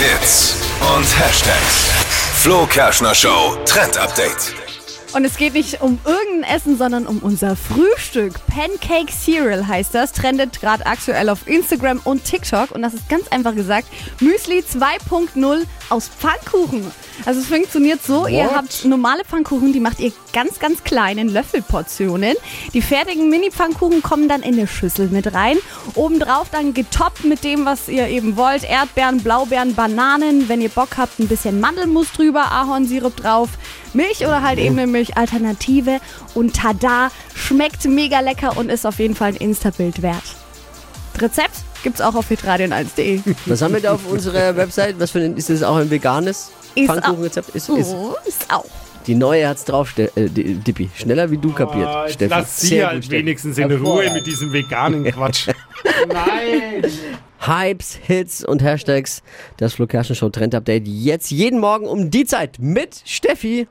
Hits 0.00 0.56
und 0.96 1.04
Hashtags. 1.04 1.90
Flo 2.36 2.64
Kerschner 2.64 3.14
Show 3.14 3.58
Trend 3.66 3.98
Update. 3.98 4.54
Und 5.12 5.26
es 5.26 5.36
geht 5.36 5.52
nicht 5.52 5.82
um 5.82 5.98
irgendein 6.06 6.56
Essen, 6.56 6.78
sondern 6.78 7.06
um 7.06 7.18
unser 7.18 7.54
Frühstück. 7.54 8.40
Pancake 8.46 9.12
Cereal 9.12 9.66
heißt 9.66 9.94
das, 9.94 10.12
trendet 10.12 10.58
gerade 10.58 10.86
aktuell 10.86 11.28
auf 11.28 11.46
Instagram 11.46 12.00
und 12.04 12.24
TikTok. 12.24 12.70
Und 12.70 12.80
das 12.80 12.94
ist 12.94 13.10
ganz 13.10 13.28
einfach 13.28 13.54
gesagt 13.54 13.88
Müsli 14.20 14.60
2.0 14.60 15.64
aus 15.90 16.08
Pfannkuchen. 16.08 16.90
Also 17.26 17.40
es 17.40 17.46
funktioniert 17.46 18.02
so, 18.02 18.26
ihr 18.26 18.50
habt 18.54 18.84
normale 18.84 19.24
Pfannkuchen, 19.24 19.72
die 19.72 19.80
macht 19.80 20.00
ihr 20.00 20.12
ganz, 20.32 20.58
ganz 20.58 20.84
klein 20.84 21.18
in 21.18 21.28
Löffelportionen. 21.28 22.34
Die 22.72 22.80
fertigen 22.80 23.28
Mini-Pfannkuchen 23.28 24.02
kommen 24.02 24.28
dann 24.28 24.42
in 24.42 24.54
eine 24.54 24.66
Schüssel 24.66 25.08
mit 25.08 25.34
rein. 25.34 25.58
Obendrauf 25.94 26.48
dann 26.50 26.72
getoppt 26.72 27.24
mit 27.24 27.44
dem, 27.44 27.66
was 27.66 27.88
ihr 27.88 28.08
eben 28.08 28.36
wollt. 28.36 28.64
Erdbeeren, 28.64 29.22
Blaubeeren, 29.22 29.74
Bananen. 29.74 30.48
Wenn 30.48 30.60
ihr 30.60 30.68
Bock 30.68 30.96
habt, 30.96 31.18
ein 31.18 31.28
bisschen 31.28 31.60
Mandelmus 31.60 32.12
drüber, 32.12 32.50
Ahornsirup 32.52 33.16
drauf. 33.16 33.50
Milch 33.92 34.20
oder 34.20 34.42
halt 34.42 34.58
eben 34.58 34.78
eine 34.78 34.86
Milchalternative. 34.86 36.00
Und 36.34 36.56
tada, 36.56 37.10
schmeckt 37.34 37.84
mega 37.84 38.20
lecker 38.20 38.56
und 38.56 38.70
ist 38.70 38.86
auf 38.86 38.98
jeden 38.98 39.14
Fall 39.14 39.30
ein 39.30 39.36
Insta-Bild 39.36 40.02
wert. 40.02 40.29
Rezept 41.20 41.56
gibt's 41.82 42.00
auch 42.00 42.14
auf 42.14 42.30
hitradion1.de. 42.30 43.20
Was 43.46 43.62
haben 43.62 43.74
wir 43.74 43.80
da 43.80 43.94
auf 43.94 44.06
unserer 44.10 44.56
Website? 44.56 44.96
Was 44.98 45.10
für 45.12 45.20
ein, 45.20 45.36
ist 45.36 45.50
das 45.50 45.62
auch 45.62 45.76
ein 45.76 45.90
veganes 45.90 46.50
Pfannkuchenrezept? 46.76 47.50
Ist, 47.50 47.68
ist, 47.68 47.88
Oh, 47.92 48.14
ist 48.26 48.52
auch. 48.52 48.64
die 49.06 49.14
neue 49.14 49.48
hat's 49.48 49.64
drauf, 49.64 49.90
Ste 49.90 50.10
äh, 50.16 50.28
Di- 50.28 50.54
Dippi. 50.54 50.90
Schneller 50.94 51.30
wie 51.30 51.38
du 51.38 51.52
kapiert, 51.52 51.88
Oh, 51.90 52.02
jetzt 52.04 52.14
Steffi. 52.14 52.30
lass 52.30 52.60
sie 52.60 52.66
Sehr 52.68 52.88
halt 52.88 53.04
Steffi. 53.04 53.20
wenigstens 53.22 53.58
in 53.58 53.70
Ruhe 53.72 54.10
mit 54.12 54.26
diesem 54.26 54.52
veganen 54.52 55.04
Quatsch. 55.04 55.48
Nein! 56.08 56.84
Hypes, 57.46 57.98
Hits 58.02 58.44
und 58.44 58.62
Hashtags. 58.62 59.22
Das 59.56 59.72
Flo 59.74 59.86
Kerschner 59.86 60.14
Show 60.14 60.28
Trend 60.28 60.54
Update 60.54 60.86
jetzt 60.86 61.30
jeden 61.30 61.58
Morgen 61.58 61.86
um 61.86 62.10
die 62.10 62.26
Zeit 62.26 62.58
mit 62.60 63.00
Steffi. 63.06 63.66